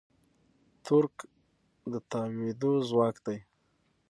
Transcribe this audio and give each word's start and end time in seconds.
تورک 0.85 1.15
د 1.91 1.93
تاوېدو 2.11 2.71
ځواک 2.89 3.15
دی. 3.25 3.39